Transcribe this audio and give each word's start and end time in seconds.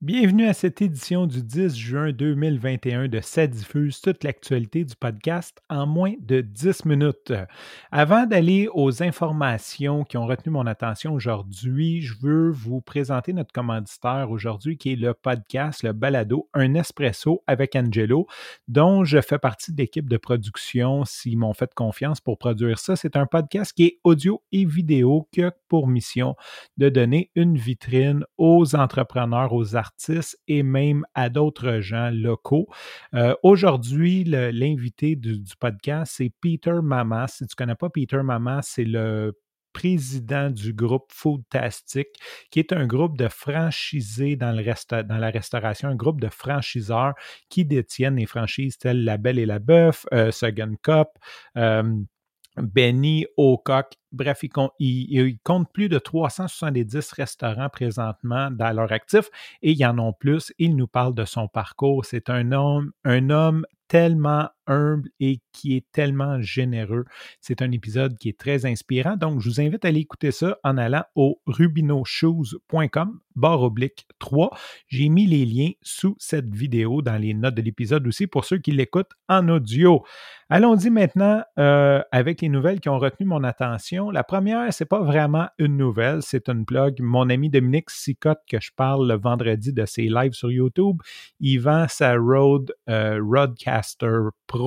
Bienvenue 0.00 0.46
à 0.46 0.52
cette 0.52 0.80
édition 0.80 1.26
du 1.26 1.42
10 1.42 1.76
juin 1.76 2.12
2021 2.12 3.08
de 3.08 3.20
Ça 3.20 3.48
diffuse 3.48 4.00
toute 4.00 4.22
l'actualité 4.22 4.84
du 4.84 4.94
podcast 4.94 5.60
en 5.68 5.88
moins 5.88 6.14
de 6.20 6.40
10 6.40 6.84
minutes. 6.84 7.32
Avant 7.90 8.24
d'aller 8.24 8.68
aux 8.72 9.02
informations 9.02 10.04
qui 10.04 10.16
ont 10.16 10.24
retenu 10.24 10.52
mon 10.52 10.68
attention 10.68 11.14
aujourd'hui, 11.14 12.00
je 12.00 12.14
veux 12.22 12.48
vous 12.48 12.80
présenter 12.80 13.32
notre 13.32 13.52
commanditaire 13.52 14.30
aujourd'hui 14.30 14.78
qui 14.78 14.92
est 14.92 14.96
le 14.96 15.14
podcast, 15.14 15.82
le 15.82 15.92
balado 15.92 16.48
Un 16.54 16.74
espresso 16.74 17.42
avec 17.48 17.74
Angelo, 17.74 18.28
dont 18.68 19.02
je 19.02 19.20
fais 19.20 19.40
partie 19.40 19.72
de 19.72 19.78
l'équipe 19.78 20.08
de 20.08 20.16
production 20.16 21.04
s'ils 21.06 21.38
m'ont 21.38 21.54
fait 21.54 21.74
confiance 21.74 22.20
pour 22.20 22.38
produire 22.38 22.78
ça. 22.78 22.94
C'est 22.94 23.16
un 23.16 23.26
podcast 23.26 23.72
qui 23.72 23.86
est 23.86 23.98
audio 24.04 24.44
et 24.52 24.64
vidéo 24.64 25.26
qui 25.32 25.42
a 25.42 25.50
pour 25.66 25.88
mission 25.88 26.36
de 26.76 26.88
donner 26.88 27.32
une 27.34 27.56
vitrine 27.58 28.24
aux 28.36 28.76
entrepreneurs, 28.76 29.52
aux 29.52 29.74
artistes 29.74 29.87
et 30.46 30.62
même 30.62 31.04
à 31.14 31.28
d'autres 31.28 31.80
gens 31.80 32.10
locaux. 32.10 32.68
Euh, 33.14 33.34
aujourd'hui, 33.42 34.24
l'invité 34.24 35.16
du, 35.16 35.42
podcast, 35.58 36.14
c'est 36.16 36.32
Peter 36.40 36.80
Mamas. 36.82 37.28
Si 37.28 37.46
tu 37.46 37.52
ne 37.52 37.56
connais 37.56 37.74
pas 37.74 37.90
Peter 37.90 38.22
Mamas, 38.22 38.62
c'est 38.62 38.84
le 38.84 39.38
président 39.72 40.50
du 40.50 40.72
groupe 40.72 41.06
Foodtastic, 41.12 42.08
qui 42.50 42.58
est 42.58 42.72
un 42.72 42.86
groupe 42.86 43.16
de 43.16 43.28
franchisés 43.28 44.34
dans, 44.34 44.50
le 44.50 45.02
dans 45.02 45.18
la 45.18 45.30
restauration, 45.30 45.88
un 45.88 45.94
groupe 45.94 46.20
de 46.20 46.28
franchiseurs 46.28 47.14
qui 47.48 47.64
détiennent 47.64 48.16
les 48.16 48.26
franchises 48.26 48.78
telles 48.78 49.04
La 49.04 49.18
Belle 49.18 49.38
et 49.38 49.46
la 49.46 49.58
Bœuf, 49.58 50.06
euh, 50.12 50.30
Cup, 50.82 51.08
euh, 51.56 51.94
Benny, 52.62 53.26
Ocock, 53.36 53.94
bref, 54.12 54.40
ils, 54.78 55.38
comptent 55.42 55.72
plus 55.72 55.88
de 55.88 55.98
370 55.98 57.12
restaurants 57.12 57.68
présentement 57.68 58.50
dans 58.50 58.72
leur 58.72 58.92
actif 58.92 59.28
et 59.62 59.72
il 59.72 59.78
y 59.78 59.86
en 59.86 59.98
ont 59.98 60.12
plus. 60.12 60.52
Il 60.58 60.76
nous 60.76 60.86
parle 60.86 61.14
de 61.14 61.24
son 61.24 61.48
parcours. 61.48 62.04
C'est 62.04 62.30
un 62.30 62.52
homme, 62.52 62.92
un 63.04 63.30
homme 63.30 63.66
tellement 63.88 64.48
humble 64.68 65.08
et 65.18 65.40
qui 65.52 65.76
est 65.76 65.84
tellement 65.92 66.40
généreux. 66.40 67.04
C'est 67.40 67.62
un 67.62 67.72
épisode 67.72 68.16
qui 68.16 68.28
est 68.28 68.38
très 68.38 68.66
inspirant. 68.66 69.16
Donc, 69.16 69.40
je 69.40 69.48
vous 69.48 69.60
invite 69.60 69.84
à 69.84 69.88
aller 69.88 70.00
écouter 70.00 70.30
ça 70.30 70.58
en 70.62 70.78
allant 70.78 71.04
au 71.16 71.40
rubinoshoes.com, 71.46 73.18
barre 73.34 73.62
oblique 73.62 74.06
3. 74.18 74.50
J'ai 74.86 75.08
mis 75.08 75.26
les 75.26 75.44
liens 75.44 75.70
sous 75.82 76.14
cette 76.18 76.54
vidéo 76.54 77.02
dans 77.02 77.16
les 77.16 77.34
notes 77.34 77.54
de 77.54 77.62
l'épisode 77.62 78.06
aussi 78.06 78.26
pour 78.26 78.44
ceux 78.44 78.58
qui 78.58 78.70
l'écoutent 78.70 79.12
en 79.28 79.48
audio. 79.48 80.04
Allons-y 80.50 80.88
maintenant 80.88 81.42
euh, 81.58 82.00
avec 82.10 82.40
les 82.40 82.48
nouvelles 82.48 82.80
qui 82.80 82.88
ont 82.88 82.98
retenu 82.98 83.26
mon 83.26 83.44
attention. 83.44 84.10
La 84.10 84.24
première, 84.24 84.72
c'est 84.72 84.86
pas 84.86 85.02
vraiment 85.02 85.48
une 85.58 85.76
nouvelle, 85.76 86.22
c'est 86.22 86.48
une 86.48 86.64
blog. 86.64 87.00
Mon 87.00 87.28
ami 87.28 87.50
Dominique 87.50 87.90
Sicotte, 87.90 88.40
que 88.50 88.58
je 88.58 88.70
parle 88.74 89.06
le 89.06 89.18
vendredi 89.18 89.72
de 89.74 89.84
ses 89.84 90.08
lives 90.08 90.32
sur 90.32 90.50
YouTube, 90.50 91.02
il 91.40 91.58
vend 91.58 91.86
sa 91.88 92.14
Rode 92.16 92.72
euh, 92.88 93.20
Pro. 94.46 94.57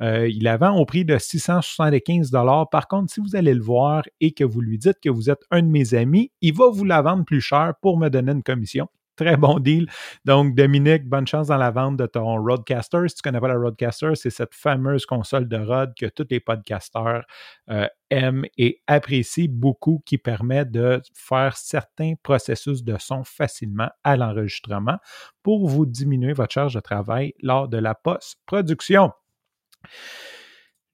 Euh, 0.00 0.28
il 0.28 0.42
la 0.44 0.56
vend 0.56 0.76
au 0.76 0.84
prix 0.84 1.04
de 1.04 1.18
675 1.18 2.30
Par 2.70 2.88
contre, 2.88 3.12
si 3.12 3.20
vous 3.20 3.36
allez 3.36 3.54
le 3.54 3.62
voir 3.62 4.02
et 4.20 4.32
que 4.32 4.44
vous 4.44 4.60
lui 4.60 4.78
dites 4.78 5.00
que 5.02 5.10
vous 5.10 5.30
êtes 5.30 5.42
un 5.50 5.62
de 5.62 5.68
mes 5.68 5.94
amis, 5.94 6.30
il 6.40 6.54
va 6.54 6.68
vous 6.70 6.84
la 6.84 7.02
vendre 7.02 7.24
plus 7.24 7.40
cher 7.40 7.74
pour 7.80 7.98
me 7.98 8.08
donner 8.08 8.32
une 8.32 8.42
commission 8.42 8.88
très 9.16 9.36
bon 9.36 9.58
deal. 9.58 9.88
Donc, 10.24 10.54
Dominique, 10.54 11.08
bonne 11.08 11.26
chance 11.26 11.48
dans 11.48 11.56
la 11.56 11.70
vente 11.70 11.96
de 11.96 12.06
ton 12.06 12.36
Roadcaster. 12.42 13.08
Si 13.08 13.16
tu 13.16 13.22
connais 13.22 13.40
pas 13.40 13.48
la 13.48 13.56
Roadcaster, 13.56 14.14
c'est 14.14 14.30
cette 14.30 14.54
fameuse 14.54 15.06
console 15.06 15.48
de 15.48 15.56
Rod 15.56 15.94
que 15.98 16.06
tous 16.06 16.26
les 16.30 16.40
podcasteurs 16.40 17.24
euh, 17.70 17.86
aiment 18.10 18.44
et 18.56 18.82
apprécient 18.86 19.48
beaucoup, 19.50 20.02
qui 20.04 20.18
permet 20.18 20.64
de 20.64 21.00
faire 21.14 21.56
certains 21.56 22.14
processus 22.22 22.84
de 22.84 22.96
son 22.98 23.24
facilement 23.24 23.90
à 24.04 24.16
l'enregistrement 24.16 24.98
pour 25.42 25.68
vous 25.68 25.86
diminuer 25.86 26.32
votre 26.32 26.52
charge 26.52 26.74
de 26.74 26.80
travail 26.80 27.34
lors 27.42 27.68
de 27.68 27.78
la 27.78 27.94
post-production. 27.94 29.12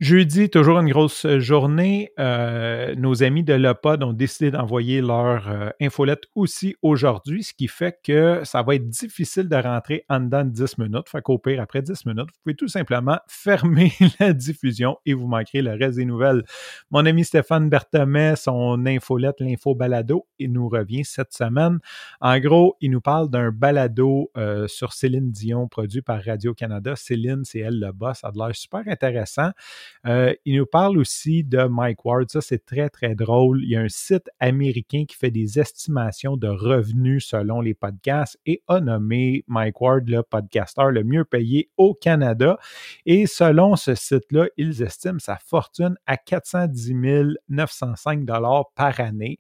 Jeudi, 0.03 0.51
toujours 0.51 0.81
une 0.81 0.91
grosse 0.91 1.29
journée. 1.39 2.11
Euh, 2.19 2.93
nos 2.97 3.23
amis 3.23 3.45
de 3.45 3.53
l'OPOD 3.55 4.03
ont 4.03 4.13
décidé 4.13 4.51
d'envoyer 4.51 5.01
leur 5.01 5.49
euh, 5.49 5.71
infolette 5.81 6.25
aussi 6.35 6.75
aujourd'hui, 6.83 7.45
ce 7.45 7.55
qui 7.55 7.69
fait 7.69 7.97
que 8.03 8.41
ça 8.43 8.65
va 8.65 8.75
être 8.75 8.89
difficile 8.89 9.49
de 9.49 9.55
rentrer 9.55 10.05
en 10.09 10.19
dedans 10.19 10.45
de 10.45 10.51
10 10.51 10.79
minutes. 10.79 11.09
Fait 11.09 11.23
qu'au 11.23 11.39
pire, 11.39 11.63
après 11.63 11.83
10 11.83 12.05
minutes, 12.05 12.27
vous 12.35 12.41
pouvez 12.43 12.57
tout 12.57 12.67
simplement 12.67 13.17
fermer 13.29 13.93
la 14.19 14.33
diffusion 14.33 14.97
et 15.07 15.15
vous 15.15 15.29
manquerez 15.29 15.63
le 15.63 15.71
reste 15.71 15.99
des 15.99 16.05
nouvelles. 16.05 16.43
Mon 16.91 17.07
ami 17.07 17.25
Stéphane 17.25 17.71
Berthomet, 17.71 18.35
son 18.35 18.85
infolette, 18.85 19.37
l'info 19.39 19.77
balado, 19.77 20.27
il 20.41 20.51
nous 20.51 20.69
revient 20.69 21.05
cette 21.05 21.33
semaine. 21.33 21.79
En 22.21 22.41
gros, 22.41 22.77
il 22.81 22.91
nous 22.91 23.01
parle 23.01 23.31
d'un 23.31 23.53
balado 23.53 24.33
euh, 24.37 24.67
sur 24.67 24.95
Céline 24.95 25.31
Dion 25.31 25.69
produit 25.69 26.03
par 26.03 26.21
Radio-Canada. 26.25 26.97
Céline, 26.97 27.45
c'est 27.45 27.61
elle 27.61 27.79
le 27.79 27.93
boss. 27.93 28.19
Ça 28.19 28.27
a 28.27 28.33
l'air 28.35 28.57
super 28.57 28.83
intéressant. 28.89 29.53
Euh, 30.07 30.35
il 30.45 30.57
nous 30.57 30.67
parle 30.67 30.99
aussi 30.99 31.45
de 31.45 31.65
Mike 31.65 32.05
Ward. 32.05 32.31
Ça, 32.31 32.41
c'est 32.41 32.65
très, 32.65 32.89
très 32.89 33.15
drôle. 33.15 33.63
Il 33.63 33.71
y 33.71 33.77
a 33.77 33.81
un 33.81 33.89
site 33.89 34.29
américain 34.41 35.05
qui 35.07 35.17
fait 35.17 35.31
des 35.31 35.59
estimations 35.59 36.37
de 36.37 36.49
revenus 36.49 37.27
selon 37.27 37.61
les 37.61 37.75
podcasts 37.75 38.39
et 38.47 38.63
a 38.69 38.81
nommé 38.81 39.45
Mike 39.47 39.81
Ward 39.81 40.09
le 40.09 40.23
podcasteur 40.23 40.91
le 40.91 41.05
mieux 41.05 41.25
payé 41.25 41.71
au 41.77 41.95
Canada. 41.95 42.59
Et 43.07 43.27
selon 43.27 43.77
ce 43.77 43.95
site-là, 43.95 44.47
ils 44.57 44.83
estiment 44.83 45.19
sa 45.19 45.37
fortune 45.37 45.97
à 46.07 46.17
410 46.17 47.37
905 47.49 48.27
par 48.75 49.01
année. 49.01 49.39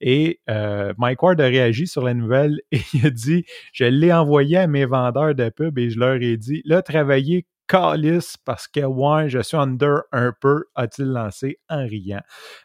Et 0.00 0.40
euh, 0.48 0.92
Mike 0.98 1.22
Ward 1.22 1.40
a 1.40 1.46
réagi 1.46 1.86
sur 1.86 2.02
la 2.02 2.14
nouvelle 2.14 2.60
et 2.72 2.80
il 2.94 3.06
a 3.06 3.10
dit 3.10 3.44
Je 3.72 3.84
l'ai 3.84 4.12
envoyé 4.12 4.56
à 4.58 4.66
mes 4.66 4.84
vendeurs 4.84 5.34
de 5.34 5.48
pub 5.50 5.78
et 5.78 5.90
je 5.90 5.98
leur 5.98 6.14
ai 6.14 6.36
dit 6.36 6.62
Là, 6.64 6.82
travaillez 6.82 7.46
calice 7.70 8.36
parce 8.36 8.66
que, 8.66 8.80
ouais, 8.80 9.28
je 9.28 9.38
suis 9.40 9.56
under 9.56 10.02
un 10.12 10.32
peu, 10.40 10.64
a-t-il 10.74 11.08
lancé 11.08 11.58
en 11.68 11.86
riant. 11.86 12.20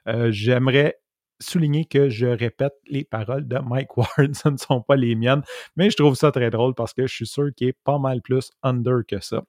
Euh, 0.08 0.32
j'aimerais 0.32 0.98
souligner 1.40 1.86
que 1.86 2.10
je 2.10 2.26
répète 2.26 2.74
les 2.88 3.04
paroles 3.04 3.48
de 3.48 3.60
Mike 3.60 3.98
Ward, 3.98 4.36
ce 4.36 4.50
ne 4.50 4.58
sont 4.58 4.82
pas 4.82 4.96
les 4.96 5.16
miennes, 5.16 5.44
mais 5.76 5.90
je 5.92 5.98
trouve 5.98 6.16
ça 6.16 6.32
très 6.32 6.50
drôle 6.50 6.74
parce 6.74 6.94
que 6.94 7.06
je 7.08 7.14
suis 7.14 7.28
sûr 7.28 7.50
qu'il 7.56 7.68
est 7.70 7.78
pas 7.84 8.00
mal 8.00 8.22
plus 8.22 8.52
under 8.64 9.02
que 9.08 9.20
ça. 9.20 9.44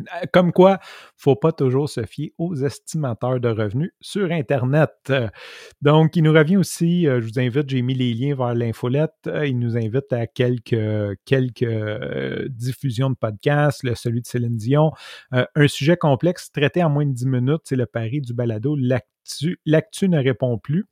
Euh, 0.00 0.26
comme 0.32 0.52
quoi, 0.52 0.70
il 0.70 0.74
ne 0.74 0.78
faut 1.16 1.36
pas 1.36 1.52
toujours 1.52 1.88
se 1.88 2.04
fier 2.04 2.32
aux 2.38 2.54
estimateurs 2.54 3.40
de 3.40 3.48
revenus 3.48 3.92
sur 4.00 4.30
Internet. 4.30 5.12
Donc, 5.82 6.16
il 6.16 6.22
nous 6.24 6.32
revient 6.32 6.56
aussi, 6.56 7.06
euh, 7.06 7.20
je 7.20 7.26
vous 7.26 7.38
invite, 7.38 7.68
j'ai 7.68 7.82
mis 7.82 7.94
les 7.94 8.12
liens 8.14 8.34
vers 8.34 8.54
l'infolette, 8.54 9.12
euh, 9.26 9.46
il 9.46 9.58
nous 9.58 9.76
invite 9.76 10.12
à 10.12 10.26
quelques, 10.26 11.18
quelques 11.24 12.48
diffusions 12.48 13.10
de 13.10 13.16
podcasts, 13.16 13.94
celui 13.94 14.22
de 14.22 14.26
Céline 14.26 14.56
Dion. 14.56 14.92
un 15.30 15.68
sujet 15.68 15.96
complexe 15.96 16.50
traité 16.50 16.82
en 16.82 16.90
moins 16.90 17.06
de 17.06 17.12
10 17.12 17.26
minutes, 17.26 17.62
c'est 17.64 17.76
le 17.76 17.86
pari 17.86 18.20
du 18.20 18.34
balado 18.34 18.76
L'actu 18.76 19.13
ne 19.42 20.22
répond 20.22 20.58
plus. 20.58 20.86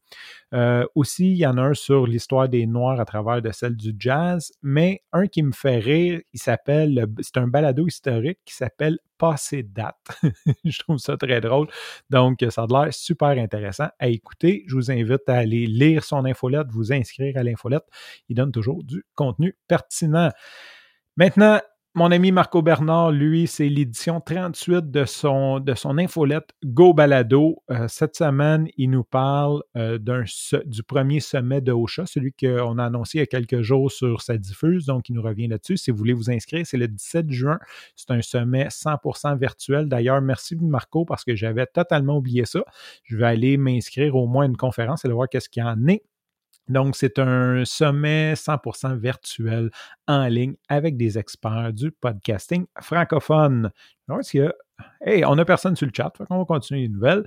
Euh, 0.54 0.84
aussi, 0.94 1.30
il 1.30 1.36
y 1.36 1.46
en 1.46 1.56
a 1.56 1.62
un 1.62 1.74
sur 1.74 2.06
l'histoire 2.06 2.48
des 2.48 2.66
Noirs 2.66 3.00
à 3.00 3.04
travers 3.04 3.40
de 3.40 3.50
celle 3.52 3.76
du 3.76 3.94
jazz, 3.98 4.52
mais 4.62 5.02
un 5.12 5.26
qui 5.26 5.42
me 5.42 5.52
fait 5.52 5.78
rire, 5.78 6.20
il 6.32 6.40
s'appelle, 6.40 7.06
c'est 7.20 7.38
un 7.38 7.46
balado 7.46 7.86
historique 7.86 8.38
qui 8.44 8.54
s'appelle 8.54 8.98
Passé 9.18 9.62
date. 9.62 9.96
je 10.64 10.78
trouve 10.80 10.98
ça 10.98 11.16
très 11.16 11.40
drôle. 11.40 11.68
Donc, 12.10 12.44
ça 12.50 12.62
a 12.62 12.66
l'air 12.66 12.92
super 12.92 13.28
intéressant 13.28 13.88
à 13.98 14.08
écouter. 14.08 14.64
Je 14.66 14.74
vous 14.74 14.90
invite 14.90 15.28
à 15.28 15.36
aller 15.36 15.66
lire 15.66 16.02
son 16.02 16.24
infolette, 16.24 16.66
vous 16.70 16.92
inscrire 16.92 17.36
à 17.36 17.44
l'infolette. 17.44 17.84
Il 18.28 18.36
donne 18.36 18.50
toujours 18.50 18.82
du 18.82 19.04
contenu 19.14 19.56
pertinent. 19.68 20.30
Maintenant, 21.16 21.60
mon 21.94 22.10
ami 22.10 22.32
Marco 22.32 22.62
Bernard, 22.62 23.12
lui, 23.12 23.46
c'est 23.46 23.68
l'édition 23.68 24.20
38 24.20 24.90
de 24.90 25.04
son, 25.04 25.60
de 25.60 25.74
son 25.74 25.98
infolette 25.98 26.48
Go 26.64 26.94
Balado. 26.94 27.62
Euh, 27.70 27.86
cette 27.86 28.16
semaine, 28.16 28.66
il 28.78 28.90
nous 28.90 29.04
parle 29.04 29.62
euh, 29.76 29.98
du 30.64 30.82
premier 30.84 31.20
sommet 31.20 31.60
de 31.60 31.70
Ocha, 31.70 32.06
celui 32.06 32.32
qu'on 32.32 32.78
a 32.78 32.84
annoncé 32.86 33.18
il 33.18 33.20
y 33.20 33.22
a 33.22 33.26
quelques 33.26 33.60
jours 33.60 33.92
sur 33.92 34.22
sa 34.22 34.38
diffuse. 34.38 34.86
Donc, 34.86 35.10
il 35.10 35.14
nous 35.14 35.22
revient 35.22 35.48
là-dessus. 35.48 35.76
Si 35.76 35.90
vous 35.90 35.98
voulez 35.98 36.14
vous 36.14 36.30
inscrire, 36.30 36.66
c'est 36.66 36.78
le 36.78 36.88
17 36.88 37.30
juin. 37.30 37.58
C'est 37.94 38.10
un 38.10 38.22
sommet 38.22 38.68
100% 38.68 39.38
virtuel. 39.38 39.86
D'ailleurs, 39.86 40.22
merci 40.22 40.56
Marco 40.56 41.04
parce 41.04 41.24
que 41.24 41.36
j'avais 41.36 41.66
totalement 41.66 42.16
oublié 42.16 42.46
ça. 42.46 42.64
Je 43.04 43.18
vais 43.18 43.26
aller 43.26 43.58
m'inscrire 43.58 44.16
au 44.16 44.26
moins 44.26 44.44
à 44.44 44.46
une 44.48 44.56
conférence 44.56 45.04
et 45.04 45.08
voir 45.08 45.28
qu'est-ce 45.28 45.50
qu'il 45.50 45.62
y 45.62 45.66
en 45.66 45.86
est. 45.88 46.02
Donc, 46.68 46.96
c'est 46.96 47.18
un 47.18 47.64
sommet 47.64 48.34
100% 48.34 48.96
virtuel 48.96 49.70
en 50.06 50.26
ligne 50.26 50.54
avec 50.68 50.96
des 50.96 51.18
experts 51.18 51.72
du 51.72 51.90
podcasting 51.90 52.66
francophone. 52.80 53.70
Alors, 54.08 54.20
qu'il 54.22 54.40
y 54.40 54.44
a 54.44 54.54
Hey, 55.00 55.24
on 55.24 55.34
n'a 55.34 55.44
personne 55.44 55.74
sur 55.74 55.86
le 55.86 55.92
chat, 55.96 56.12
on 56.30 56.38
va 56.38 56.44
continuer 56.44 56.82
les 56.82 56.88
nouvelles. 56.88 57.24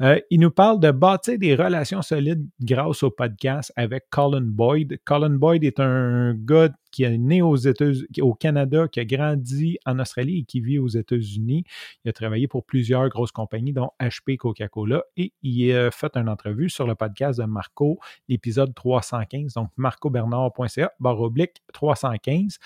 Euh, 0.00 0.18
il 0.30 0.40
nous 0.40 0.50
parle 0.50 0.80
de 0.80 0.90
bâtir 0.90 1.38
des 1.38 1.54
relations 1.54 2.02
solides 2.02 2.46
grâce 2.60 3.02
au 3.02 3.10
podcast 3.10 3.72
avec 3.76 4.10
Colin 4.10 4.42
Boyd. 4.42 4.98
Colin 5.04 5.30
Boyd 5.30 5.62
est 5.64 5.78
un 5.78 6.34
gars 6.34 6.70
qui 6.92 7.04
est 7.04 7.18
né 7.18 7.42
aux 7.42 7.56
États 7.56 7.86
au 8.20 8.34
Canada, 8.34 8.86
qui 8.86 9.00
a 9.00 9.04
grandi 9.04 9.78
en 9.86 9.98
Australie 9.98 10.40
et 10.40 10.44
qui 10.44 10.60
vit 10.60 10.78
aux 10.78 10.88
États-Unis. 10.88 11.64
Il 12.04 12.10
a 12.10 12.12
travaillé 12.12 12.46
pour 12.46 12.64
plusieurs 12.64 13.08
grosses 13.08 13.32
compagnies, 13.32 13.72
dont 13.72 13.90
HP 14.00 14.36
Coca-Cola, 14.36 15.02
et 15.16 15.32
il 15.42 15.72
a 15.72 15.90
fait 15.90 16.14
une 16.16 16.28
entrevue 16.28 16.68
sur 16.68 16.86
le 16.86 16.94
podcast 16.94 17.40
de 17.40 17.46
Marco, 17.46 17.98
l'épisode 18.28 18.74
315, 18.74 19.54
donc 19.54 19.70
marcobernard.ca, 19.76 20.92
barre 21.00 21.20
oblique 21.20 21.62
315. 21.72 22.58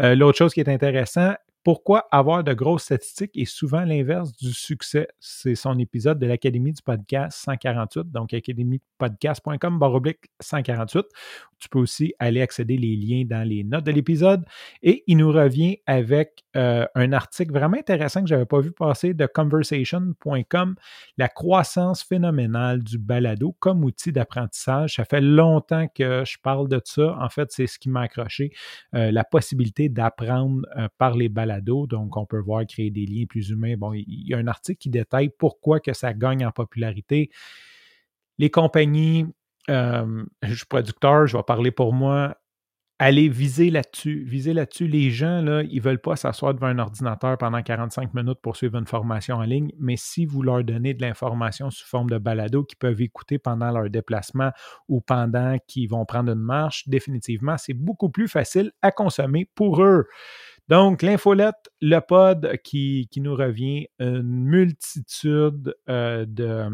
Euh, 0.00 0.14
l'autre 0.14 0.38
chose 0.38 0.54
qui 0.54 0.60
est 0.60 0.68
intéressant, 0.68 1.34
pourquoi 1.64 2.06
avoir 2.10 2.44
de 2.44 2.52
grosses 2.52 2.84
statistiques 2.84 3.34
est 3.34 3.46
souvent 3.46 3.84
l'inverse 3.84 4.32
du 4.36 4.52
succès? 4.52 5.08
C'est 5.18 5.54
son 5.54 5.78
épisode 5.78 6.18
de 6.18 6.26
l'Académie 6.26 6.74
du 6.74 6.82
podcast 6.82 7.38
148, 7.42 8.12
donc 8.12 8.34
académiepodcast.com 8.34 9.78
baroblique 9.78 10.30
148. 10.40 11.06
Tu 11.64 11.68
peux 11.68 11.78
aussi 11.78 12.14
aller 12.18 12.40
accéder 12.40 12.76
les 12.76 12.96
liens 12.96 13.24
dans 13.24 13.46
les 13.46 13.64
notes 13.64 13.84
de 13.84 13.90
l'épisode. 13.92 14.44
Et 14.82 15.02
il 15.06 15.16
nous 15.16 15.32
revient 15.32 15.78
avec 15.86 16.44
euh, 16.56 16.86
un 16.94 17.12
article 17.12 17.52
vraiment 17.52 17.78
intéressant 17.78 18.22
que 18.22 18.28
je 18.28 18.34
n'avais 18.34 18.46
pas 18.46 18.60
vu 18.60 18.70
passer 18.70 19.14
de 19.14 19.26
conversation.com, 19.26 20.76
la 21.16 21.28
croissance 21.28 22.02
phénoménale 22.02 22.82
du 22.82 22.98
balado 22.98 23.56
comme 23.58 23.82
outil 23.84 24.12
d'apprentissage. 24.12 24.96
Ça 24.96 25.04
fait 25.04 25.20
longtemps 25.20 25.88
que 25.88 26.22
je 26.26 26.36
parle 26.42 26.68
de 26.68 26.80
ça. 26.84 27.16
En 27.18 27.28
fait, 27.28 27.50
c'est 27.50 27.66
ce 27.66 27.78
qui 27.78 27.88
m'a 27.88 28.02
accroché, 28.02 28.52
euh, 28.94 29.10
la 29.10 29.24
possibilité 29.24 29.88
d'apprendre 29.88 30.60
euh, 30.76 30.88
par 30.98 31.16
les 31.16 31.28
balados 31.28 31.86
donc 31.86 32.16
on 32.16 32.26
peut 32.26 32.38
voir 32.38 32.66
créer 32.66 32.90
des 32.90 33.06
liens 33.06 33.24
plus 33.26 33.50
humains. 33.50 33.76
Bon, 33.76 33.92
il 33.92 34.28
y 34.28 34.34
a 34.34 34.38
un 34.38 34.46
article 34.46 34.78
qui 34.78 34.90
détaille 34.90 35.30
pourquoi 35.30 35.80
que 35.80 35.92
ça 35.92 36.12
gagne 36.12 36.44
en 36.44 36.50
popularité. 36.50 37.30
Les 38.38 38.50
compagnies, 38.50 39.26
je 39.68 40.54
suis 40.54 40.66
producteur, 40.66 41.26
je 41.26 41.36
vais 41.36 41.42
parler 41.42 41.70
pour 41.70 41.92
moi, 41.92 42.36
allez 42.98 43.28
viser 43.28 43.70
là-dessus. 43.70 44.24
Viser 44.24 44.52
là-dessus. 44.54 44.86
Les 44.86 45.10
gens, 45.10 45.42
là, 45.42 45.62
ils 45.62 45.76
ne 45.76 45.82
veulent 45.82 46.00
pas 46.00 46.16
s'asseoir 46.16 46.54
devant 46.54 46.68
un 46.68 46.78
ordinateur 46.78 47.36
pendant 47.38 47.62
45 47.62 48.14
minutes 48.14 48.38
pour 48.40 48.56
suivre 48.56 48.78
une 48.78 48.86
formation 48.86 49.36
en 49.36 49.42
ligne, 49.42 49.72
mais 49.78 49.96
si 49.96 50.26
vous 50.26 50.42
leur 50.42 50.62
donnez 50.64 50.94
de 50.94 51.02
l'information 51.02 51.70
sous 51.70 51.86
forme 51.86 52.10
de 52.10 52.18
balado 52.18 52.64
qu'ils 52.64 52.78
peuvent 52.78 53.00
écouter 53.00 53.38
pendant 53.38 53.70
leur 53.70 53.90
déplacement 53.90 54.50
ou 54.88 55.00
pendant 55.00 55.56
qu'ils 55.66 55.88
vont 55.88 56.04
prendre 56.04 56.32
une 56.32 56.40
marche, 56.40 56.88
définitivement, 56.88 57.56
c'est 57.58 57.74
beaucoup 57.74 58.10
plus 58.10 58.28
facile 58.28 58.72
à 58.82 58.90
consommer 58.90 59.50
pour 59.54 59.82
eux. 59.82 60.06
Donc, 60.68 61.02
l'infolette, 61.02 61.70
le 61.82 61.98
pod 62.00 62.56
qui, 62.64 63.08
nous 63.16 63.34
revient, 63.34 63.86
une 63.98 64.22
multitude 64.22 65.74
euh, 65.90 66.24
de, 66.26 66.70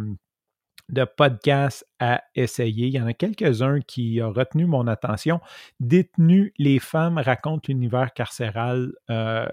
de 0.90 1.04
podcasts 1.04 1.87
à 1.98 2.22
essayer. 2.34 2.88
Il 2.88 2.94
y 2.94 3.00
en 3.00 3.06
a 3.06 3.14
quelques-uns 3.14 3.81
qui 3.81 4.20
ont 4.22 4.32
retenu 4.32 4.66
mon 4.66 4.87
attention. 4.87 5.40
Détenu, 5.78 6.52
les 6.58 6.78
femmes 6.78 7.19
racontent 7.19 7.62
l'univers 7.69 8.12
carcéral. 8.12 8.92
Euh, 9.10 9.46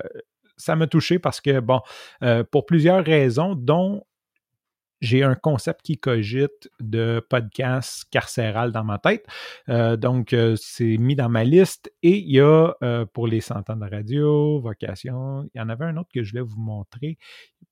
ça 0.57 0.75
m'a 0.75 0.87
touché 0.87 1.19
parce 1.19 1.39
que, 1.39 1.59
bon, 1.59 1.81
euh, 2.23 2.43
pour 2.43 2.65
plusieurs 2.65 3.03
raisons, 3.03 3.55
dont 3.55 4.03
j'ai 5.01 5.23
un 5.23 5.35
concept 5.35 5.81
qui 5.83 5.97
cogite 5.97 6.69
de 6.79 7.25
podcast 7.29 8.05
carcéral 8.09 8.71
dans 8.71 8.83
ma 8.83 8.97
tête. 8.97 9.25
Euh, 9.69 9.95
donc, 9.95 10.33
euh, 10.33 10.55
c'est 10.57 10.97
mis 10.97 11.15
dans 11.15 11.29
ma 11.29 11.43
liste. 11.43 11.91
Et 12.03 12.17
il 12.17 12.31
y 12.31 12.39
a 12.39 12.73
euh, 12.83 13.05
pour 13.05 13.27
les 13.27 13.41
cent 13.41 13.69
ans 13.69 13.75
de 13.75 13.89
radio, 13.89 14.59
vocation, 14.59 15.49
il 15.53 15.57
y 15.57 15.61
en 15.61 15.69
avait 15.69 15.85
un 15.85 15.97
autre 15.97 16.09
que 16.13 16.23
je 16.23 16.31
voulais 16.31 16.43
vous 16.43 16.59
montrer. 16.59 17.17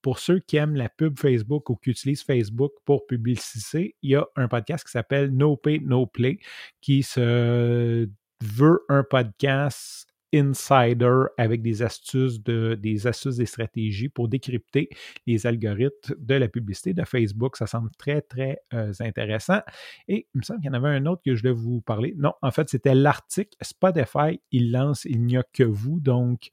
Pour 0.02 0.18
ceux 0.18 0.38
qui 0.38 0.56
aiment 0.56 0.76
la 0.76 0.88
pub 0.88 1.18
Facebook 1.18 1.68
ou 1.70 1.76
qui 1.76 1.90
utilisent 1.90 2.22
Facebook 2.22 2.72
pour 2.84 3.06
publiciter, 3.06 3.96
il 4.02 4.10
y 4.10 4.16
a 4.16 4.26
un 4.36 4.48
podcast 4.48 4.84
qui 4.84 4.92
s'appelle 4.92 5.30
No 5.30 5.56
Pay, 5.56 5.80
No 5.80 6.06
Play 6.06 6.38
qui 6.80 7.02
se 7.02 8.08
veut 8.42 8.84
un 8.88 9.02
podcast 9.02 10.06
insider 10.34 11.24
avec 11.38 11.62
des 11.62 11.82
astuces, 11.82 12.42
de, 12.42 12.74
des 12.74 13.06
astuces, 13.06 13.36
des 13.36 13.46
stratégies 13.46 14.08
pour 14.08 14.28
décrypter 14.28 14.88
les 15.26 15.46
algorithmes 15.46 16.14
de 16.18 16.34
la 16.34 16.48
publicité 16.48 16.94
de 16.94 17.04
Facebook. 17.04 17.56
Ça 17.56 17.66
semble 17.66 17.90
très, 17.98 18.22
très 18.22 18.58
euh, 18.74 18.92
intéressant. 19.00 19.60
Et 20.08 20.28
il 20.34 20.38
me 20.38 20.42
semble 20.42 20.60
qu'il 20.60 20.70
y 20.70 20.70
en 20.70 20.74
avait 20.74 20.88
un 20.88 21.06
autre 21.06 21.22
que 21.24 21.34
je 21.34 21.42
voulais 21.42 21.52
vous 21.52 21.80
parler. 21.80 22.14
Non, 22.16 22.32
en 22.42 22.50
fait, 22.50 22.68
c'était 22.68 22.94
l'article 22.94 23.56
Spotify. 23.62 24.40
Il 24.50 24.72
lance 24.72 25.04
Il 25.04 25.24
n'y 25.24 25.36
a 25.36 25.44
que 25.52 25.64
vous. 25.64 26.00
Donc, 26.00 26.50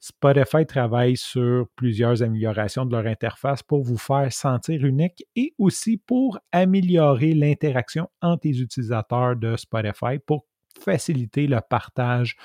Spotify 0.00 0.66
travaille 0.66 1.16
sur 1.16 1.68
plusieurs 1.76 2.22
améliorations 2.22 2.84
de 2.84 2.92
leur 2.92 3.06
interface 3.06 3.62
pour 3.62 3.82
vous 3.82 3.98
faire 3.98 4.32
sentir 4.32 4.84
unique 4.84 5.24
et 5.36 5.54
aussi 5.58 5.96
pour 5.96 6.40
améliorer 6.50 7.34
l'interaction 7.34 8.08
entre 8.20 8.48
les 8.48 8.60
utilisateurs 8.60 9.36
de 9.36 9.56
Spotify 9.56 10.18
pour 10.24 10.46
faciliter 10.78 11.46
le 11.46 11.60
partage 11.60 12.36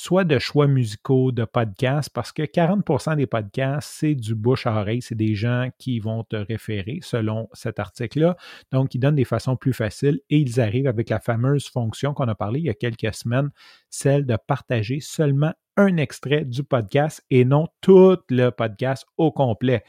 soit 0.00 0.24
de 0.24 0.38
choix 0.38 0.66
musicaux, 0.66 1.30
de 1.30 1.44
podcasts, 1.44 2.08
parce 2.08 2.32
que 2.32 2.42
40% 2.42 3.16
des 3.16 3.26
podcasts, 3.26 3.90
c'est 3.92 4.14
du 4.14 4.34
bouche 4.34 4.66
à 4.66 4.80
oreille, 4.80 5.02
c'est 5.02 5.14
des 5.14 5.34
gens 5.34 5.68
qui 5.76 6.00
vont 6.00 6.24
te 6.24 6.36
référer 6.36 7.00
selon 7.02 7.50
cet 7.52 7.78
article-là. 7.78 8.34
Donc, 8.72 8.94
ils 8.94 8.98
donnent 8.98 9.16
des 9.16 9.26
façons 9.26 9.56
plus 9.56 9.74
faciles 9.74 10.20
et 10.30 10.38
ils 10.38 10.58
arrivent 10.58 10.86
avec 10.86 11.10
la 11.10 11.20
fameuse 11.20 11.68
fonction 11.68 12.14
qu'on 12.14 12.28
a 12.28 12.34
parlé 12.34 12.60
il 12.60 12.64
y 12.64 12.70
a 12.70 12.74
quelques 12.74 13.12
semaines, 13.12 13.50
celle 13.90 14.24
de 14.24 14.36
partager 14.36 15.00
seulement 15.00 15.52
un 15.76 15.98
extrait 15.98 16.46
du 16.46 16.64
podcast 16.64 17.22
et 17.28 17.44
non 17.44 17.68
tout 17.82 18.16
le 18.30 18.48
podcast 18.48 19.04
au 19.18 19.32
complet. 19.32 19.84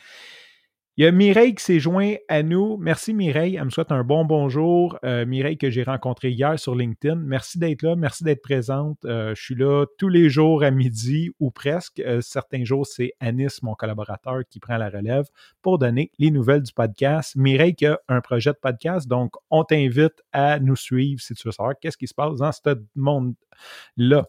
Il 1.02 1.06
y 1.06 1.08
a 1.08 1.12
Mireille 1.12 1.56
qui 1.56 1.64
s'est 1.64 1.80
joint 1.80 2.14
à 2.28 2.44
nous. 2.44 2.78
Merci 2.78 3.16
Mireille. 3.16 3.56
Elle 3.56 3.66
me 3.66 3.70
souhaite 3.72 3.92
un 3.92 4.04
bon 4.04 4.24
bonjour. 4.24 5.00
Euh, 5.04 5.26
Mireille 5.26 5.58
que 5.58 5.72
j'ai 5.72 5.82
rencontré 5.82 6.30
hier 6.30 6.60
sur 6.60 6.76
LinkedIn. 6.76 7.16
Merci 7.16 7.58
d'être 7.58 7.82
là. 7.82 7.96
Merci 7.96 8.24
d'être 8.24 8.44
présente. 8.44 9.04
Euh, 9.06 9.34
je 9.34 9.42
suis 9.42 9.56
là 9.56 9.88
tous 9.98 10.10
les 10.10 10.30
jours 10.30 10.62
à 10.62 10.70
midi 10.70 11.32
ou 11.40 11.50
presque. 11.50 12.02
Euh, 12.02 12.22
certains 12.22 12.66
jours, 12.66 12.86
c'est 12.86 13.14
Anis, 13.20 13.64
mon 13.64 13.74
collaborateur, 13.74 14.42
qui 14.48 14.60
prend 14.60 14.78
la 14.78 14.92
relève 14.92 15.26
pour 15.64 15.80
donner 15.80 16.12
les 16.20 16.30
nouvelles 16.30 16.62
du 16.62 16.72
podcast. 16.72 17.36
Mireille 17.36 17.74
qui 17.74 17.88
a 17.88 18.00
un 18.08 18.22
projet 18.22 18.52
de 18.52 18.60
podcast. 18.62 19.08
Donc, 19.08 19.34
on 19.50 19.64
t'invite 19.64 20.22
à 20.34 20.60
nous 20.60 20.76
suivre 20.76 21.20
si 21.20 21.34
tu 21.34 21.48
veux 21.48 21.52
savoir 21.52 21.74
qu'est-ce 21.82 21.98
qui 21.98 22.06
se 22.06 22.14
passe 22.14 22.36
dans 22.36 22.52
ce 22.52 22.76
monde-là. 22.96 24.28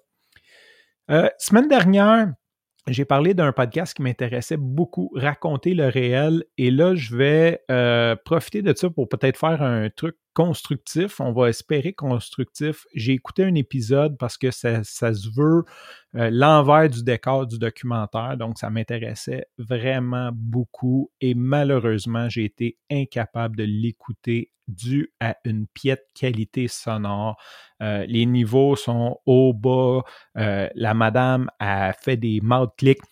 semaine 1.36 1.68
dernière, 1.68 2.32
j'ai 2.88 3.04
parlé 3.04 3.32
d'un 3.32 3.52
podcast 3.52 3.94
qui 3.94 4.02
m'intéressait 4.02 4.56
beaucoup, 4.56 5.12
raconter 5.14 5.72
le 5.72 5.86
réel. 5.86 6.44
Et 6.58 6.72
là, 6.72 6.96
je 6.96 7.14
vais 7.14 7.62
euh, 7.70 8.16
profiter 8.24 8.60
de 8.60 8.74
ça 8.76 8.90
pour 8.90 9.08
peut-être 9.08 9.38
faire 9.38 9.62
un 9.62 9.88
truc 9.88 10.16
constructif. 10.34 11.20
On 11.20 11.32
va 11.32 11.48
espérer 11.48 11.92
constructif. 11.92 12.84
J'ai 12.94 13.12
écouté 13.12 13.44
un 13.44 13.54
épisode 13.54 14.18
parce 14.18 14.36
que 14.36 14.50
ça, 14.50 14.82
se 14.82 15.28
veut 15.32 15.64
euh, 16.16 16.30
l'envers 16.32 16.88
du 16.88 17.04
décor 17.04 17.46
du 17.46 17.58
documentaire. 17.58 18.36
Donc, 18.36 18.58
ça 18.58 18.68
m'intéressait 18.68 19.46
vraiment 19.58 20.30
beaucoup. 20.34 21.12
Et 21.20 21.34
malheureusement, 21.34 22.28
j'ai 22.28 22.44
été 22.44 22.78
incapable 22.90 23.56
de 23.56 23.64
l'écouter 23.64 24.50
dû 24.72 25.12
à 25.20 25.36
une 25.44 25.66
piètre 25.66 26.04
qualité 26.14 26.68
sonore. 26.68 27.36
Euh, 27.82 28.04
les 28.06 28.26
niveaux 28.26 28.76
sont 28.76 29.18
haut, 29.26 29.52
bas. 29.52 30.02
Euh, 30.36 30.68
la 30.74 30.94
madame 30.94 31.50
a 31.58 31.92
fait 31.92 32.16
des 32.16 32.40
mouth 32.42 32.72
clicks 32.76 33.02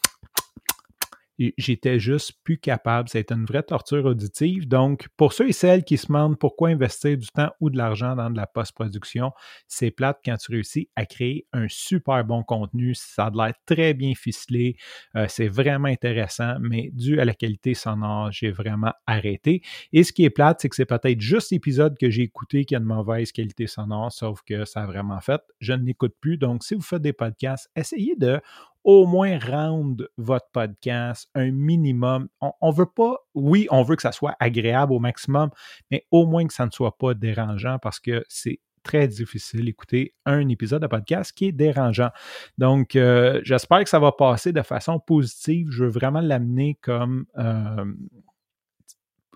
j'étais 1.56 1.99
juste 1.99 2.32
plus 2.44 2.59
capable. 2.59 3.09
C'était 3.09 3.35
une 3.35 3.44
vraie 3.44 3.62
torture 3.62 4.04
auditive. 4.04 4.68
Donc, 4.68 5.09
pour 5.16 5.32
ceux 5.32 5.49
et 5.49 5.52
celles 5.52 5.85
qui 5.85 5.97
se 5.97 6.06
demandent 6.06 6.38
pourquoi 6.38 6.68
investir 6.68 7.16
du 7.16 7.26
temps 7.28 7.50
ou 7.61 7.70
de 7.70 7.78
l'argent 7.78 8.14
dans 8.14 8.30
de 8.30 8.37
la 8.37 8.47
post-production, 8.47 9.32
c'est 9.66 9.90
plate 9.90 10.20
quand 10.25 10.37
tu 10.37 10.52
réussis 10.52 10.88
à 10.97 11.06
créer 11.06 11.47
un 11.52 11.66
super 11.68 12.25
bon 12.25 12.42
contenu. 12.42 12.94
Ça 12.94 13.26
a 13.26 13.30
l'air 13.30 13.54
très 13.66 13.94
bien 13.94 14.14
ficelé. 14.14 14.76
Euh, 15.16 15.26
c'est 15.28 15.49
vraiment 15.49 15.88
intéressant, 15.88 16.56
mais 16.61 16.90
dû 16.92 17.20
à 17.20 17.25
la 17.25 17.35
qualité 17.35 17.75
sonore, 17.75 18.30
j'ai 18.32 18.50
vraiment 18.50 18.92
arrêté. 19.06 19.62
Et 19.92 20.04
ce 20.04 20.12
qui 20.12 20.25
est 20.25 20.30
plate, 20.30 20.61
c'est 20.61 20.68
que 20.68 20.76
c'est 20.76 20.85
peut-être 20.85 21.20
juste 21.20 21.50
l'épisode 21.50 21.97
que 21.99 22.11
j'ai 22.11 22.23
écouté 22.23 22.64
qui 22.64 22.75
a 22.75 22.78
une 22.78 22.85
mauvaise 22.85 23.32
qualité 23.32 23.66
sonore, 23.66 24.12
sauf 24.12 24.42
que 24.42 24.64
ça 24.64 24.82
a 24.82 24.87
vraiment 24.87 25.20
fait. 25.20 25.40
Je 25.61 25.73
ne 25.73 25.85
l'écoute 25.85 26.14
plus. 26.20 26.37
Donc, 26.37 26.64
si 26.64 26.75
vous 26.75 26.82
faites 26.82 27.02
des 27.02 27.12
podcasts, 27.12 27.70
essayez 27.75 28.14
de 28.16 28.40
au 28.84 29.06
moins 29.06 29.38
rendre 29.38 30.08
votre 30.16 30.49
podcast 30.52 31.28
un 31.34 31.50
minimum. 31.50 32.28
On 32.40 32.70
ne 32.70 32.75
veut 32.75 32.87
pas, 32.87 33.16
oui, 33.34 33.66
on 33.70 33.82
veut 33.82 33.96
que 33.96 34.02
ça 34.02 34.12
soit 34.12 34.37
agréable 34.40 34.92
au 34.92 34.99
maximum, 34.99 35.50
mais 35.90 36.06
au 36.10 36.26
moins 36.26 36.46
que 36.46 36.54
ça 36.54 36.66
ne 36.66 36.70
soit 36.70 36.96
pas 36.96 37.14
dérangeant 37.14 37.78
parce 37.78 38.00
que 38.00 38.25
c'est 38.28 38.60
très 38.82 39.08
difficile 39.08 39.66
d'écouter 39.66 40.14
un 40.25 40.49
épisode 40.49 40.82
de 40.82 40.87
podcast 40.87 41.32
qui 41.32 41.46
est 41.46 41.52
dérangeant. 41.52 42.10
Donc, 42.58 42.96
euh, 42.96 43.40
j'espère 43.44 43.82
que 43.84 43.90
ça 43.90 43.99
va 43.99 44.12
passer 44.12 44.52
de 44.52 44.62
façon 44.62 44.99
positive. 44.99 45.68
Je 45.70 45.84
veux 45.84 45.90
vraiment 45.90 46.20
l'amener 46.20 46.78
comme, 46.80 47.26
euh, 47.38 47.84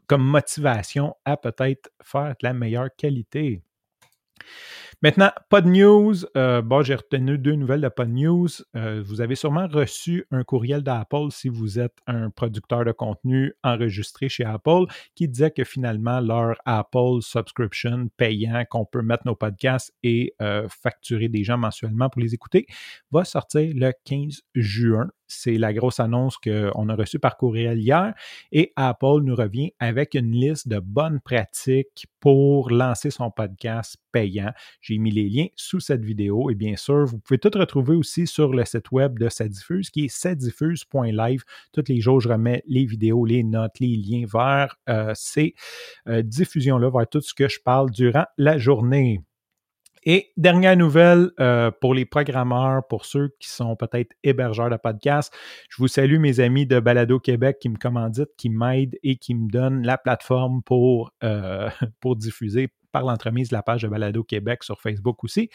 comme 0.06 0.24
motivation 0.24 1.14
à 1.24 1.36
peut-être 1.36 1.90
faire 2.02 2.30
de 2.30 2.46
la 2.46 2.54
meilleure 2.54 2.88
qualité. 2.96 3.62
Maintenant, 5.04 5.32
pas 5.50 5.60
news. 5.60 6.14
Euh, 6.34 6.62
j'ai 6.82 6.94
retenu 6.94 7.36
deux 7.36 7.56
nouvelles 7.56 7.82
de 7.82 7.90
pas 7.90 8.06
news. 8.06 8.48
Euh, 8.74 9.02
vous 9.04 9.20
avez 9.20 9.34
sûrement 9.34 9.66
reçu 9.66 10.24
un 10.30 10.44
courriel 10.44 10.82
d'Apple 10.82 11.26
si 11.28 11.50
vous 11.50 11.78
êtes 11.78 11.92
un 12.06 12.30
producteur 12.30 12.86
de 12.86 12.92
contenu 12.92 13.52
enregistré 13.62 14.30
chez 14.30 14.46
Apple 14.46 14.86
qui 15.14 15.28
disait 15.28 15.50
que 15.50 15.62
finalement 15.62 16.20
leur 16.20 16.56
Apple 16.64 17.20
subscription 17.20 18.08
payant 18.16 18.64
qu'on 18.70 18.86
peut 18.86 19.02
mettre 19.02 19.26
nos 19.26 19.34
podcasts 19.34 19.92
et 20.02 20.32
euh, 20.40 20.66
facturer 20.70 21.28
des 21.28 21.44
gens 21.44 21.58
mensuellement 21.58 22.08
pour 22.08 22.22
les 22.22 22.32
écouter 22.32 22.66
va 23.12 23.26
sortir 23.26 23.74
le 23.74 23.92
15 24.06 24.40
juin. 24.54 25.10
C'est 25.40 25.58
la 25.58 25.72
grosse 25.72 26.00
annonce 26.00 26.36
qu'on 26.38 26.88
a 26.88 26.94
reçue 26.94 27.18
par 27.18 27.36
courriel 27.36 27.78
hier. 27.78 28.14
Et 28.52 28.72
Apple 28.76 29.20
nous 29.22 29.34
revient 29.34 29.72
avec 29.78 30.14
une 30.14 30.32
liste 30.32 30.68
de 30.68 30.78
bonnes 30.78 31.20
pratiques 31.20 32.06
pour 32.20 32.70
lancer 32.70 33.10
son 33.10 33.30
podcast 33.30 33.96
payant. 34.12 34.52
J'ai 34.80 34.98
mis 34.98 35.10
les 35.10 35.28
liens 35.28 35.46
sous 35.56 35.80
cette 35.80 36.04
vidéo. 36.04 36.50
Et 36.50 36.54
bien 36.54 36.76
sûr, 36.76 37.04
vous 37.04 37.18
pouvez 37.18 37.38
tout 37.38 37.50
retrouver 37.54 37.94
aussi 37.96 38.26
sur 38.26 38.52
le 38.52 38.64
site 38.64 38.90
web 38.92 39.18
de 39.18 39.28
Sadiffuse 39.28 39.90
qui 39.90 40.06
est 40.06 40.08
sadiffuse.live. 40.08 41.44
Tous 41.72 41.84
les 41.88 42.00
jours, 42.00 42.20
je 42.20 42.28
remets 42.28 42.62
les 42.66 42.84
vidéos, 42.84 43.24
les 43.24 43.42
notes, 43.42 43.78
les 43.80 43.96
liens 43.96 44.24
vers 44.32 44.76
euh, 44.88 45.12
ces 45.14 45.54
euh, 46.08 46.22
diffusions-là, 46.22 46.90
vers 46.90 47.08
tout 47.08 47.20
ce 47.20 47.34
que 47.34 47.48
je 47.48 47.58
parle 47.62 47.90
durant 47.90 48.24
la 48.38 48.58
journée. 48.58 49.20
Et 50.06 50.32
dernière 50.36 50.76
nouvelle 50.76 51.30
euh, 51.40 51.70
pour 51.70 51.94
les 51.94 52.04
programmeurs, 52.04 52.86
pour 52.86 53.06
ceux 53.06 53.34
qui 53.40 53.48
sont 53.48 53.74
peut-être 53.74 54.14
hébergeurs 54.22 54.68
de 54.68 54.76
podcasts, 54.76 55.34
je 55.70 55.76
vous 55.78 55.88
salue 55.88 56.18
mes 56.18 56.40
amis 56.40 56.66
de 56.66 56.78
Balado 56.78 57.18
Québec 57.18 57.58
qui 57.58 57.70
me 57.70 57.78
commanditent, 57.78 58.36
qui 58.36 58.50
m'aident 58.50 58.98
et 59.02 59.16
qui 59.16 59.34
me 59.34 59.48
donnent 59.48 59.82
la 59.82 59.96
plateforme 59.96 60.62
pour, 60.62 61.12
euh, 61.22 61.70
pour 62.00 62.16
diffuser 62.16 62.68
par 62.92 63.02
l'entremise 63.02 63.48
de 63.48 63.54
la 63.56 63.62
page 63.62 63.82
de 63.82 63.88
Balado 63.88 64.22
Québec 64.22 64.62
sur 64.62 64.80
Facebook 64.80 65.24
aussi. 65.24 65.48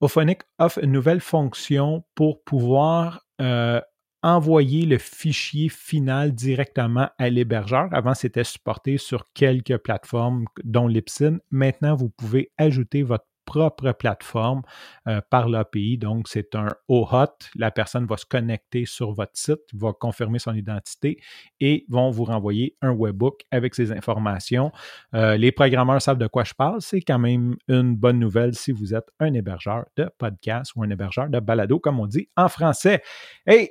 Ophonic 0.00 0.42
offre 0.58 0.84
une 0.84 0.92
nouvelle 0.92 1.20
fonction 1.20 2.04
pour 2.14 2.44
pouvoir 2.44 3.24
euh, 3.40 3.80
envoyer 4.26 4.86
le 4.86 4.98
fichier 4.98 5.68
final 5.68 6.34
directement 6.34 7.08
à 7.16 7.30
l'hébergeur. 7.30 7.88
Avant, 7.92 8.12
c'était 8.12 8.42
supporté 8.42 8.98
sur 8.98 9.24
quelques 9.34 9.78
plateformes, 9.78 10.46
dont 10.64 10.88
Libsyn. 10.88 11.38
Maintenant, 11.52 11.94
vous 11.94 12.08
pouvez 12.08 12.50
ajouter 12.58 13.04
votre 13.04 13.26
propre 13.46 13.92
plateforme 13.92 14.62
euh, 15.08 15.22
par 15.30 15.48
l'API. 15.48 15.96
Donc, 15.96 16.28
c'est 16.28 16.54
un 16.54 16.68
OAuth. 16.88 17.48
La 17.54 17.70
personne 17.70 18.04
va 18.04 18.18
se 18.18 18.26
connecter 18.26 18.84
sur 18.84 19.12
votre 19.12 19.32
site, 19.34 19.62
va 19.72 19.92
confirmer 19.92 20.38
son 20.38 20.52
identité 20.54 21.18
et 21.60 21.86
vont 21.88 22.10
vous 22.10 22.24
renvoyer 22.24 22.76
un 22.82 22.90
webbook 22.90 23.42
avec 23.50 23.74
ces 23.74 23.92
informations. 23.92 24.72
Euh, 25.14 25.36
les 25.36 25.52
programmeurs 25.52 26.02
savent 26.02 26.18
de 26.18 26.26
quoi 26.26 26.44
je 26.44 26.52
parle. 26.52 26.80
C'est 26.80 27.00
quand 27.00 27.18
même 27.18 27.56
une 27.68 27.96
bonne 27.96 28.18
nouvelle 28.18 28.54
si 28.54 28.72
vous 28.72 28.94
êtes 28.94 29.06
un 29.20 29.32
hébergeur 29.32 29.86
de 29.96 30.10
podcast 30.18 30.72
ou 30.74 30.82
un 30.82 30.90
hébergeur 30.90 31.28
de 31.28 31.38
balado, 31.38 31.78
comme 31.78 32.00
on 32.00 32.06
dit 32.06 32.28
en 32.36 32.48
français. 32.48 33.02
Hey, 33.46 33.70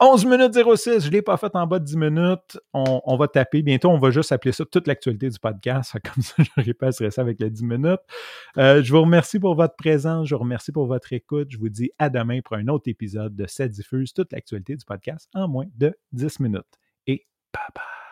11 0.00 0.26
minutes 0.26 0.54
06, 0.54 1.00
je 1.00 1.06
ne 1.06 1.12
l'ai 1.12 1.22
pas 1.22 1.38
fait 1.38 1.54
en 1.56 1.66
bas 1.66 1.78
de 1.78 1.84
10 1.84 1.96
minutes. 1.96 2.58
On, 2.74 3.16
va 3.16 3.26
taper. 3.26 3.62
Bientôt, 3.62 3.88
on 3.88 3.98
va 3.98 4.10
juste 4.10 4.32
appeler 4.32 4.52
ça 4.52 4.64
toute 4.66 4.86
l'actualité 4.86 5.30
du 5.30 5.38
podcast. 5.38 5.92
Comme 6.04 6.22
ça, 6.22 6.34
je 6.58 6.72
pas 6.72 6.92
ça 6.92 7.20
avec 7.22 7.40
les 7.40 7.50
10 7.50 7.64
minutes. 7.64 8.00
Euh, 8.58 8.82
je 8.82 8.92
vous 8.92 9.00
remercie 9.00 9.13
remercie 9.14 9.38
pour 9.38 9.54
votre 9.54 9.76
présence, 9.76 10.26
je 10.26 10.34
vous 10.34 10.40
remercie 10.40 10.72
pour 10.72 10.86
votre 10.86 11.12
écoute. 11.12 11.46
Je 11.48 11.56
vous 11.56 11.68
dis 11.68 11.92
à 12.00 12.10
demain 12.10 12.40
pour 12.44 12.56
un 12.56 12.66
autre 12.66 12.88
épisode 12.88 13.36
de 13.36 13.46
Ça 13.46 13.68
diffuse 13.68 14.12
toute 14.12 14.32
l'actualité 14.32 14.74
du 14.74 14.84
podcast 14.84 15.28
en 15.34 15.46
moins 15.46 15.66
de 15.76 15.96
10 16.10 16.40
minutes. 16.40 16.80
Et 17.06 17.24
bye 17.52 17.62
bye. 17.72 18.03